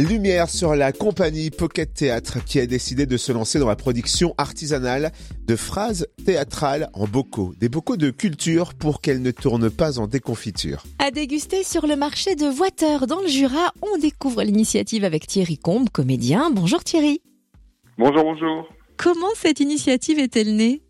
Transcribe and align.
Lumière 0.00 0.48
sur 0.48 0.76
la 0.76 0.92
compagnie 0.92 1.50
Pocket 1.50 1.92
Théâtre 1.92 2.44
qui 2.44 2.60
a 2.60 2.66
décidé 2.66 3.06
de 3.06 3.16
se 3.16 3.32
lancer 3.32 3.58
dans 3.58 3.66
la 3.66 3.74
production 3.74 4.34
artisanale 4.38 5.12
de 5.46 5.56
phrases 5.56 6.06
théâtrales 6.24 6.88
en 6.94 7.06
bocaux, 7.06 7.52
des 7.58 7.68
bocaux 7.68 7.96
de 7.96 8.10
culture 8.10 8.74
pour 8.74 9.00
qu'elles 9.00 9.22
ne 9.22 9.30
tournent 9.30 9.70
pas 9.70 9.98
en 9.98 10.06
déconfiture. 10.06 10.84
À 10.98 11.10
déguster 11.10 11.64
sur 11.64 11.86
le 11.86 11.96
marché 11.96 12.36
de 12.36 12.46
Voiteur 12.46 13.06
dans 13.06 13.20
le 13.20 13.28
Jura, 13.28 13.72
on 13.82 13.98
découvre 13.98 14.42
l'initiative 14.42 15.04
avec 15.04 15.26
Thierry 15.26 15.58
Combe, 15.58 15.88
comédien. 15.90 16.50
Bonjour 16.50 16.84
Thierry. 16.84 17.20
Bonjour, 17.98 18.22
bonjour. 18.22 18.68
Comment 18.96 19.34
cette 19.34 19.60
initiative 19.60 20.18
est-elle 20.18 20.54
née? 20.54 20.82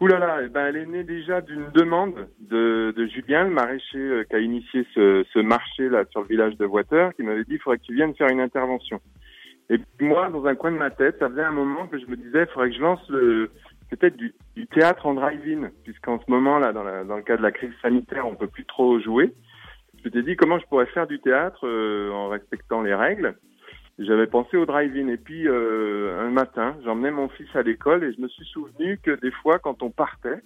Ouh 0.00 0.06
là 0.06 0.18
là, 0.18 0.48
ben, 0.48 0.66
elle 0.66 0.76
est 0.76 0.86
née 0.86 1.04
déjà 1.04 1.42
d'une 1.42 1.70
demande 1.74 2.26
de, 2.40 2.94
de 2.96 3.06
Julien, 3.06 3.44
le 3.44 3.50
maraîcher 3.50 3.98
euh, 3.98 4.24
qui 4.24 4.34
a 4.34 4.38
initié 4.38 4.86
ce, 4.94 5.24
ce 5.30 5.38
marché 5.40 5.90
là 5.90 6.04
sur 6.10 6.22
le 6.22 6.26
village 6.26 6.56
de 6.56 6.64
Voiteur, 6.64 7.14
qui 7.14 7.22
m'avait 7.22 7.44
dit 7.44 7.54
il 7.54 7.58
faudrait 7.58 7.78
que 7.78 7.84
tu 7.84 7.94
viennes 7.94 8.14
faire 8.14 8.30
une 8.30 8.40
intervention. 8.40 8.98
Et 9.68 9.76
puis 9.76 10.06
moi, 10.06 10.30
dans 10.30 10.46
un 10.46 10.54
coin 10.54 10.72
de 10.72 10.78
ma 10.78 10.90
tête, 10.90 11.18
ça 11.18 11.28
faisait 11.28 11.42
un 11.42 11.52
moment 11.52 11.86
que 11.86 11.98
je 11.98 12.06
me 12.06 12.16
disais 12.16 12.42
il 12.42 12.52
faudrait 12.52 12.70
que 12.70 12.76
je 12.76 12.80
lance 12.80 13.08
le 13.10 13.50
peut-être 13.90 14.16
du, 14.16 14.32
du 14.56 14.66
théâtre 14.68 15.04
en 15.04 15.14
drive-in, 15.14 15.68
puisqu'en 15.84 16.18
ce 16.18 16.30
moment 16.30 16.58
là, 16.58 16.72
dans, 16.72 16.84
la, 16.84 17.04
dans 17.04 17.16
le 17.16 17.22
cas 17.22 17.36
de 17.36 17.42
la 17.42 17.52
crise 17.52 17.72
sanitaire, 17.82 18.26
on 18.26 18.36
peut 18.36 18.46
plus 18.46 18.64
trop 18.64 18.98
jouer. 19.00 19.34
Je 19.98 20.04
m'étais 20.04 20.22
dit 20.22 20.34
comment 20.34 20.58
je 20.58 20.66
pourrais 20.66 20.86
faire 20.86 21.06
du 21.08 21.20
théâtre 21.20 21.66
euh, 21.66 22.10
en 22.10 22.28
respectant 22.28 22.80
les 22.80 22.94
règles? 22.94 23.34
J'avais 24.00 24.26
pensé 24.26 24.56
au 24.56 24.64
drive-in 24.64 25.08
et 25.08 25.18
puis 25.18 25.46
euh, 25.46 26.18
un 26.26 26.30
matin, 26.30 26.74
j'emmenais 26.84 27.10
mon 27.10 27.28
fils 27.28 27.54
à 27.54 27.60
l'école 27.60 28.02
et 28.02 28.14
je 28.14 28.20
me 28.20 28.28
suis 28.28 28.46
souvenu 28.46 28.98
que 28.98 29.10
des 29.20 29.30
fois, 29.30 29.58
quand 29.58 29.82
on 29.82 29.90
partait 29.90 30.40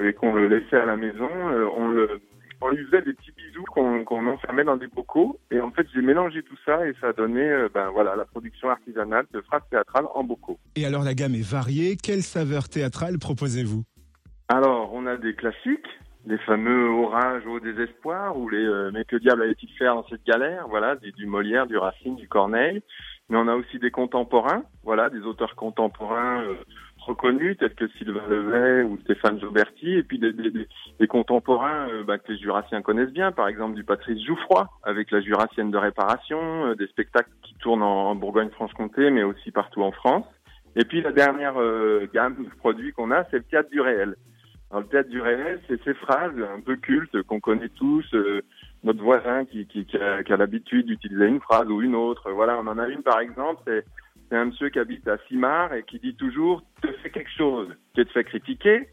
et 0.00 0.12
qu'on 0.14 0.34
le 0.34 0.48
laissait 0.48 0.76
à 0.76 0.84
la 0.84 0.96
maison, 0.96 1.30
euh, 1.30 1.68
on, 1.76 1.86
le, 1.86 2.20
on 2.60 2.70
lui 2.70 2.84
faisait 2.86 3.02
des 3.02 3.12
petits 3.12 3.30
bisous 3.36 3.62
qu'on 3.70 4.02
qu'on 4.02 4.26
enfermait 4.26 4.64
dans 4.64 4.76
des 4.76 4.88
bocaux. 4.88 5.38
Et 5.52 5.60
en 5.60 5.70
fait, 5.70 5.86
j'ai 5.94 6.02
mélangé 6.02 6.42
tout 6.42 6.56
ça 6.66 6.88
et 6.88 6.94
ça 7.00 7.10
a 7.10 7.12
donné, 7.12 7.48
euh, 7.48 7.68
ben 7.72 7.88
voilà, 7.90 8.16
la 8.16 8.24
production 8.24 8.68
artisanale 8.68 9.26
de 9.32 9.40
phrases 9.42 9.62
théâtrales 9.70 10.06
en 10.16 10.24
bocaux. 10.24 10.58
Et 10.74 10.84
alors 10.84 11.04
la 11.04 11.14
gamme 11.14 11.36
est 11.36 11.48
variée. 11.48 11.96
Quelle 12.02 12.22
saveur 12.22 12.68
théâtrale 12.68 13.18
proposez-vous? 13.20 13.84
Alors, 14.48 14.92
on 14.92 15.06
a 15.06 15.16
des 15.16 15.34
classiques, 15.34 15.86
les 16.26 16.38
fameux 16.38 16.90
orages 16.90 17.46
au 17.46 17.60
désespoir 17.60 18.36
ou 18.36 18.48
les 18.48 18.64
euh, 18.64 18.90
mais 18.92 19.04
que 19.04 19.16
diable 19.16 19.42
allait-il 19.42 19.70
faire 19.72 19.94
dans 19.94 20.06
cette 20.08 20.24
galère? 20.24 20.66
Voilà 20.68 20.96
du, 20.96 21.12
du 21.12 21.26
Molière 21.26 21.66
du 21.66 21.76
Racine 21.76 22.16
du 22.16 22.28
Corneille. 22.28 22.82
Mais 23.30 23.36
on 23.36 23.46
a 23.46 23.54
aussi 23.54 23.78
des 23.78 23.90
contemporains 23.90 24.64
voilà 24.82 25.10
des 25.10 25.20
auteurs 25.20 25.54
contemporains 25.54 26.42
euh, 26.42 26.54
reconnus 27.08 27.56
tels 27.58 27.74
que 27.74 27.88
Sylvain 27.98 28.26
Levet 28.28 28.82
ou 28.82 28.98
Stéphane 28.98 29.40
Joberti 29.40 29.94
et 29.94 30.02
puis 30.02 30.18
des, 30.18 30.32
des, 30.32 30.50
des, 30.98 31.06
contemporains 31.06 31.88
euh, 31.88 32.04
bah, 32.04 32.18
que 32.18 32.32
les 32.32 32.38
Jurassiens 32.38 32.82
connaissent 32.82 33.12
bien. 33.12 33.32
Par 33.32 33.48
exemple 33.48 33.74
du 33.74 33.84
Patrice 33.84 34.24
Jouffroy 34.24 34.68
avec 34.82 35.10
la 35.10 35.20
Jurassienne 35.20 35.70
de 35.70 35.78
réparation 35.78 36.66
euh, 36.66 36.74
des 36.74 36.86
spectacles 36.88 37.30
qui 37.42 37.54
tournent 37.54 37.82
en, 37.82 38.10
en 38.10 38.14
Bourgogne-Franche-Comté 38.14 39.10
mais 39.10 39.22
aussi 39.22 39.50
partout 39.50 39.82
en 39.82 39.92
France. 39.92 40.26
Et 40.76 40.84
puis 40.84 41.00
la 41.00 41.12
dernière 41.12 41.60
euh, 41.60 42.08
gamme 42.12 42.44
de 42.44 42.50
produits 42.58 42.92
qu'on 42.92 43.10
a 43.10 43.24
c'est 43.30 43.38
le 43.38 43.44
théâtre 43.44 43.70
du 43.70 43.80
réel 43.80 44.14
alors, 44.70 44.82
le 44.82 44.88
théâtre 44.88 45.08
du 45.08 45.20
réel, 45.20 45.60
c'est 45.66 45.82
ces 45.82 45.94
phrases 45.94 46.34
un 46.38 46.60
peu 46.60 46.76
cultes 46.76 47.22
qu'on 47.22 47.40
connaît 47.40 47.70
tous. 47.70 48.04
euh, 48.14 48.42
notre 48.84 49.02
voisin 49.02 49.44
qui, 49.44 49.66
qui, 49.66 49.84
qui 49.86 49.96
a, 49.96 50.22
qui 50.22 50.32
a 50.32 50.36
l'habitude 50.36 50.86
d'utiliser 50.86 51.26
une 51.26 51.40
phrase 51.40 51.68
ou 51.68 51.82
une 51.82 51.94
autre. 51.94 52.30
Voilà, 52.30 52.58
on 52.58 52.66
en 52.66 52.78
a 52.78 52.86
une 52.86 53.02
par 53.02 53.18
exemple, 53.18 53.60
c'est, 53.66 53.84
c'est 54.30 54.36
un 54.36 54.46
monsieur 54.46 54.68
qui 54.68 54.78
habite 54.78 55.06
à 55.08 55.18
Simard 55.26 55.74
et 55.74 55.82
qui 55.82 55.98
dit 55.98 56.14
toujours 56.14 56.62
«te 56.82 56.88
fais 57.02 57.10
quelque 57.10 57.30
chose, 57.36 57.68
tu 57.94 58.04
te 58.04 58.12
fais 58.12 58.24
critiquer, 58.24 58.88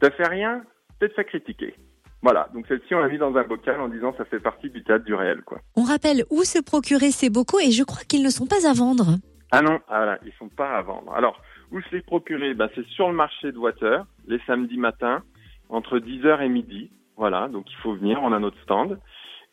te 0.00 0.10
fais 0.10 0.28
rien, 0.28 0.62
tu 1.00 1.08
te 1.08 1.14
fais 1.14 1.24
critiquer». 1.24 1.74
Voilà, 2.22 2.50
donc 2.52 2.66
celle-ci 2.66 2.94
on 2.94 2.98
l'a 3.00 3.08
mis 3.08 3.16
dans 3.16 3.34
un 3.34 3.44
bocal 3.44 3.80
en 3.80 3.88
disant 3.88 4.14
ça 4.18 4.26
fait 4.26 4.40
partie 4.40 4.68
du 4.68 4.84
théâtre 4.84 5.06
du 5.06 5.14
réel. 5.14 5.40
quoi. 5.40 5.58
On 5.74 5.84
rappelle 5.84 6.24
où 6.28 6.42
se 6.44 6.62
procurer 6.62 7.12
ces 7.12 7.30
bocaux 7.30 7.60
et 7.60 7.70
je 7.70 7.82
crois 7.82 8.02
qu'ils 8.06 8.22
ne 8.22 8.28
sont 8.28 8.46
pas 8.46 8.68
à 8.68 8.74
vendre. 8.74 9.16
Ah 9.52 9.62
non, 9.62 9.80
ah 9.88 9.96
voilà, 9.96 10.18
ils 10.24 10.32
sont 10.34 10.48
pas 10.48 10.76
à 10.76 10.82
vendre. 10.82 11.12
Alors, 11.12 11.40
où 11.72 11.80
se 11.80 11.94
les 11.94 12.02
procurer 12.02 12.54
bah, 12.54 12.68
C'est 12.74 12.86
sur 12.86 13.08
le 13.08 13.14
marché 13.14 13.52
de 13.52 13.58
Water, 13.58 14.04
les 14.26 14.38
samedis 14.46 14.78
matins, 14.78 15.22
entre 15.68 15.98
10h 15.98 16.42
et 16.42 16.48
midi. 16.48 16.90
Voilà, 17.16 17.48
donc 17.48 17.70
il 17.70 17.76
faut 17.76 17.94
venir, 17.94 18.20
on 18.22 18.32
a 18.32 18.38
notre 18.38 18.60
stand. 18.62 18.98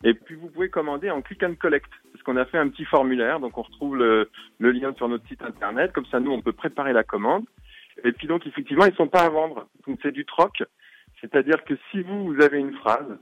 Et 0.04 0.14
puis 0.14 0.36
vous 0.36 0.50
pouvez 0.50 0.70
commander 0.70 1.10
en 1.10 1.22
click 1.22 1.42
and 1.44 1.56
collect, 1.56 1.90
parce 2.12 2.24
qu'on 2.24 2.38
a 2.38 2.46
fait 2.46 2.60
un 2.60 2.70
petit 2.70 2.86
formulaire, 2.86 3.40
donc 3.40 3.58
on 3.58 3.64
retrouve 3.64 3.98
le, 3.98 4.30
le 4.60 4.72
lien 4.72 4.94
sur 4.94 5.10
notre 5.10 5.28
site 5.28 5.42
internet, 5.42 5.92
comme 5.92 6.06
ça 6.06 6.20
nous 6.20 6.32
on 6.32 6.42
peut 6.42 6.54
préparer 6.54 6.94
la 6.94 7.04
commande. 7.04 7.46
Et 8.04 8.12
puis 8.12 8.28
donc 8.28 8.46
effectivement 8.46 8.86
ils 8.86 8.96
sont 8.96 9.08
pas 9.08 9.24
à 9.24 9.30
vendre, 9.30 9.68
donc 9.88 9.98
c'est 10.04 10.12
du 10.12 10.24
troc, 10.24 10.62
c'est-à-dire 11.20 11.64
que 11.64 11.74
si 11.90 12.04
vous, 12.04 12.26
vous 12.26 12.42
avez 12.42 12.60
une 12.60 12.76
phrase, 12.76 13.18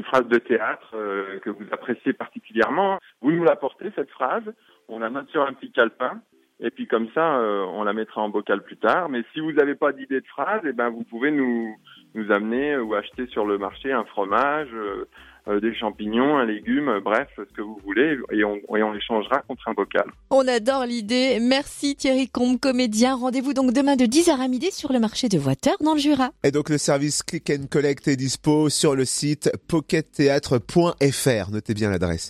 une 0.00 0.06
phrase 0.06 0.26
de 0.28 0.38
théâtre 0.38 0.92
euh, 0.94 1.38
que 1.40 1.50
vous 1.50 1.66
appréciez 1.72 2.14
particulièrement, 2.14 2.98
vous 3.20 3.32
nous 3.32 3.44
l'apportez 3.44 3.92
cette 3.94 4.08
phrase, 4.10 4.44
on 4.88 4.98
la 4.98 5.10
note 5.10 5.28
sur 5.28 5.42
un 5.46 5.52
petit 5.52 5.70
calepin, 5.72 6.22
et 6.58 6.70
puis 6.70 6.86
comme 6.86 7.08
ça, 7.14 7.36
euh, 7.36 7.66
on 7.68 7.84
la 7.84 7.92
mettra 7.92 8.22
en 8.22 8.30
bocal 8.30 8.62
plus 8.62 8.78
tard. 8.78 9.10
Mais 9.10 9.22
si 9.34 9.40
vous 9.40 9.52
n'avez 9.52 9.74
pas 9.74 9.92
d'idée 9.92 10.22
de 10.22 10.26
phrase, 10.26 10.62
eh 10.64 10.72
ben 10.72 10.88
vous 10.88 11.04
pouvez 11.04 11.30
nous 11.30 11.76
nous 12.14 12.32
amener 12.32 12.78
ou 12.78 12.94
acheter 12.94 13.26
sur 13.26 13.44
le 13.44 13.58
marché 13.58 13.92
un 13.92 14.04
fromage, 14.04 14.70
euh, 14.72 14.78
euh, 14.78 15.04
des 15.46 15.74
champignons, 15.74 16.38
un 16.38 16.44
légume, 16.44 16.88
euh, 16.88 17.00
bref, 17.00 17.28
ce 17.36 17.42
que 17.54 17.62
vous 17.62 17.80
voulez, 17.84 18.18
et 18.32 18.44
on, 18.44 18.56
et 18.76 18.82
on 18.82 18.92
l'échangera 18.92 19.42
contre 19.48 19.68
un 19.68 19.74
bocal. 19.74 20.04
On 20.30 20.46
adore 20.46 20.84
l'idée. 20.86 21.38
Merci 21.40 21.96
Thierry 21.96 22.28
Combe, 22.28 22.58
comédien. 22.58 23.16
Rendez-vous 23.16 23.54
donc 23.54 23.72
demain 23.72 23.96
de 23.96 24.04
10h 24.04 24.38
à 24.40 24.48
midi 24.48 24.70
sur 24.70 24.92
le 24.92 25.00
marché 25.00 25.28
de 25.28 25.38
Voiteur 25.38 25.76
dans 25.80 25.94
le 25.94 26.00
Jura. 26.00 26.30
Et 26.44 26.50
donc 26.50 26.68
le 26.68 26.78
service 26.78 27.22
Click 27.22 27.50
and 27.50 27.66
Collect 27.70 28.08
est 28.08 28.16
dispo 28.16 28.68
sur 28.68 28.94
le 28.94 29.04
site 29.04 29.50
pockettheatre.fr. 29.68 31.50
Notez 31.50 31.74
bien 31.74 31.90
l'adresse. 31.90 32.28